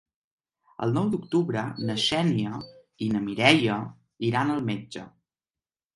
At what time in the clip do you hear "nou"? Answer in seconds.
0.93-1.11